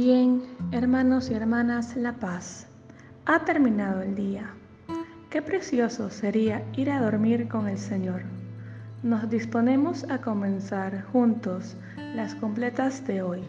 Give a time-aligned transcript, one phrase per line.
[0.00, 2.68] Bien, hermanos y hermanas, la paz.
[3.26, 4.48] Ha terminado el día.
[5.28, 8.22] Qué precioso sería ir a dormir con el Señor.
[9.02, 11.76] Nos disponemos a comenzar juntos
[12.14, 13.42] las completas de hoy,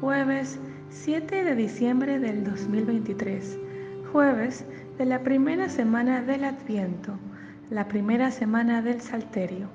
[0.00, 0.58] jueves
[0.88, 3.58] 7 de diciembre del 2023,
[4.12, 4.64] jueves
[4.96, 7.18] de la primera semana del Adviento,
[7.68, 9.66] la primera semana del Salterio.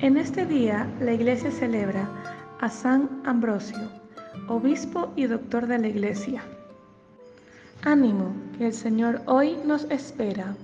[0.00, 2.06] En este día la iglesia celebra
[2.60, 3.97] a San Ambrosio
[4.48, 6.42] obispo y doctor de la Iglesia.
[7.84, 10.56] Ánimo, que el Señor hoy nos espera.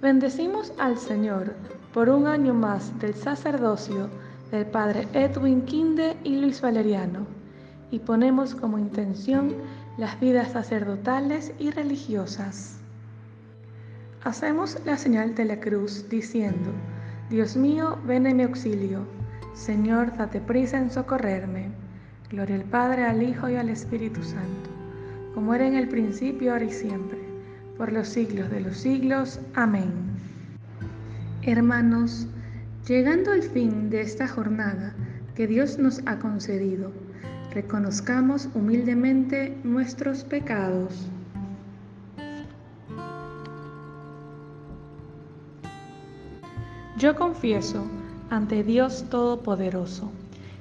[0.00, 1.54] Bendecimos al Señor
[1.92, 4.08] por un año más del sacerdocio
[4.50, 7.26] del Padre Edwin Quinde y Luis Valeriano,
[7.90, 9.54] y ponemos como intención
[9.96, 12.78] las vidas sacerdotales y religiosas.
[14.24, 16.70] Hacemos la señal de la cruz diciendo,
[17.30, 19.04] Dios mío, ven en mi auxilio.
[19.54, 21.79] Señor, date prisa en socorrerme.
[22.30, 24.70] Gloria al Padre, al Hijo y al Espíritu Santo,
[25.34, 27.18] como era en el principio, ahora y siempre,
[27.76, 29.40] por los siglos de los siglos.
[29.54, 29.90] Amén.
[31.42, 32.28] Hermanos,
[32.86, 34.94] llegando al fin de esta jornada
[35.34, 36.92] que Dios nos ha concedido,
[37.52, 41.08] reconozcamos humildemente nuestros pecados.
[46.96, 47.84] Yo confieso
[48.30, 50.12] ante Dios Todopoderoso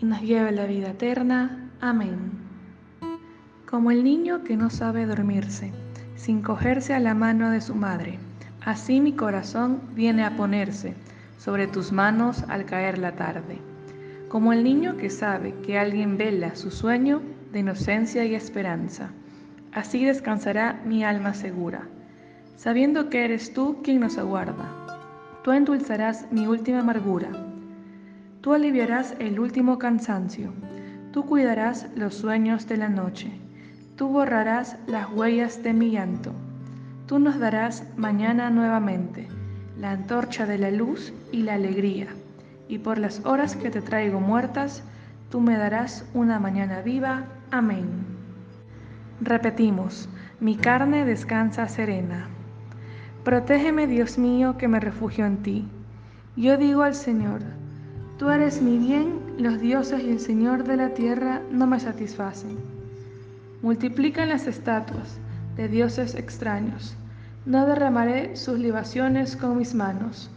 [0.00, 1.70] y nos lleve a la vida eterna.
[1.80, 2.32] Amén.
[3.68, 5.72] Como el niño que no sabe dormirse,
[6.16, 8.18] sin cogerse a la mano de su madre,
[8.64, 10.94] así mi corazón viene a ponerse
[11.38, 13.58] sobre tus manos al caer la tarde.
[14.28, 17.22] Como el niño que sabe que alguien vela su sueño
[17.52, 19.10] de inocencia y esperanza,
[19.72, 21.88] así descansará mi alma segura,
[22.56, 24.98] sabiendo que eres tú quien nos aguarda.
[25.44, 27.47] Tú endulzarás mi última amargura
[28.40, 30.52] Tú aliviarás el último cansancio,
[31.12, 33.32] tú cuidarás los sueños de la noche,
[33.96, 36.32] tú borrarás las huellas de mi llanto,
[37.06, 39.26] tú nos darás mañana nuevamente
[39.76, 42.06] la antorcha de la luz y la alegría,
[42.68, 44.84] y por las horas que te traigo muertas,
[45.30, 47.24] tú me darás una mañana viva.
[47.50, 47.88] Amén.
[49.20, 52.28] Repetimos, mi carne descansa serena.
[53.24, 55.68] Protégeme, Dios mío, que me refugio en ti.
[56.36, 57.42] Yo digo al Señor,
[58.18, 62.58] Tú eres mi bien, los dioses y el Señor de la tierra no me satisfacen.
[63.62, 65.20] Multiplican las estatuas
[65.56, 66.96] de dioses extraños.
[67.46, 70.32] No derramaré sus libaciones con mis manos,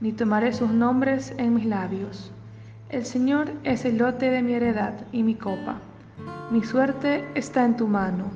[0.00, 2.32] ni tomaré sus nombres en mis labios.
[2.88, 5.76] El Señor es el lote de mi heredad y mi copa.
[6.50, 8.30] Mi suerte está en tu mano.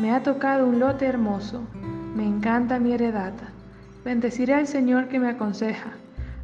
[0.00, 1.64] Me ha tocado un lote hermoso.
[2.14, 3.32] Me encanta mi heredad.
[4.04, 5.90] Bendeciré al Señor que me aconseja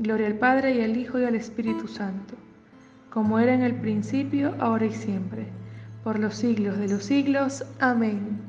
[0.00, 2.34] Gloria al Padre y al Hijo y al Espíritu Santo,
[3.10, 5.44] como era en el principio, ahora y siempre,
[6.02, 7.62] por los siglos de los siglos.
[7.80, 8.40] Amén.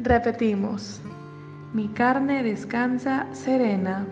[0.00, 1.00] Repetimos,
[1.74, 4.06] mi carne descansa serena.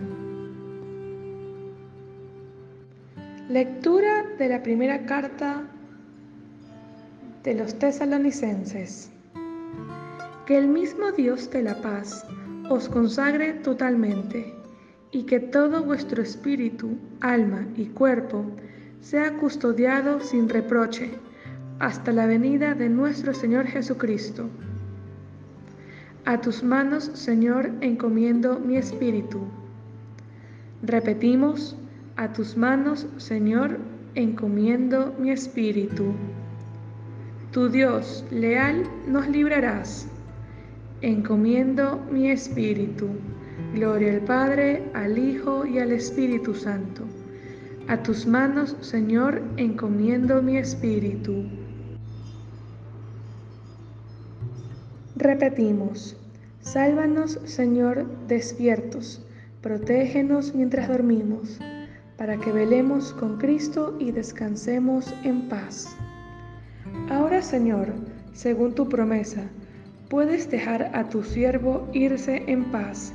[3.49, 5.63] Lectura de la primera carta
[7.45, 9.13] de los tesalonicenses.
[10.47, 12.27] Que el mismo Dios de la paz
[12.69, 14.53] os consagre totalmente
[15.17, 18.45] y que todo vuestro espíritu, alma y cuerpo
[19.01, 21.09] sea custodiado sin reproche
[21.79, 24.51] hasta la venida de nuestro Señor Jesucristo.
[26.27, 29.41] A tus manos, Señor, encomiendo mi espíritu.
[30.83, 31.79] Repetimos,
[32.17, 33.79] a tus manos, Señor,
[34.17, 36.13] encomiendo mi espíritu.
[37.53, 40.09] Tu Dios leal nos librarás.
[41.01, 43.09] Encomiendo mi espíritu.
[43.75, 47.05] Gloria al Padre, al Hijo y al Espíritu Santo.
[47.89, 51.45] A tus manos, Señor, encomiendo mi espíritu.
[55.15, 56.17] Repetimos,
[56.61, 59.25] Sálvanos, Señor, despiertos,
[59.63, 61.59] protégenos mientras dormimos,
[62.19, 65.97] para que velemos con Cristo y descansemos en paz.
[67.09, 67.95] Ahora, Señor,
[68.33, 69.45] según tu promesa,
[70.09, 73.15] puedes dejar a tu siervo irse en paz,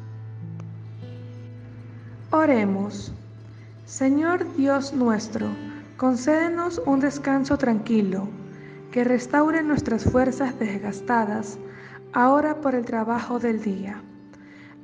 [2.33, 3.11] Oremos.
[3.83, 5.47] Señor Dios nuestro,
[5.97, 8.25] concédenos un descanso tranquilo,
[8.89, 11.59] que restaure nuestras fuerzas desgastadas
[12.13, 14.01] ahora por el trabajo del día.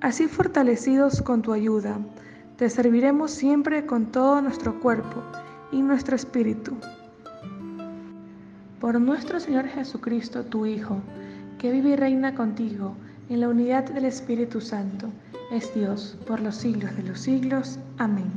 [0.01, 1.97] Así fortalecidos con tu ayuda,
[2.57, 5.23] te serviremos siempre con todo nuestro cuerpo
[5.71, 6.75] y nuestro espíritu.
[8.81, 10.97] Por nuestro Señor Jesucristo, tu Hijo,
[11.59, 12.97] que vive y reina contigo
[13.29, 15.09] en la unidad del Espíritu Santo,
[15.51, 17.79] es Dios por los siglos de los siglos.
[17.97, 18.31] Amén.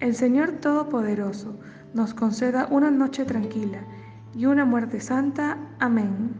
[0.00, 1.54] El Señor Todopoderoso
[1.94, 3.80] nos conceda una noche tranquila
[4.34, 5.58] y una muerte santa.
[5.78, 6.32] Amén.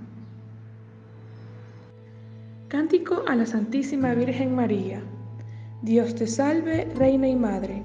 [2.69, 5.01] Cántico a la Santísima Virgen María.
[5.83, 7.85] Dios te salve, Reina y Madre,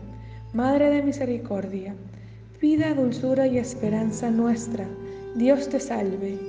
[0.53, 1.95] Madre de Misericordia,
[2.59, 4.88] vida, dulzura y esperanza nuestra.
[5.35, 6.48] Dios te salve.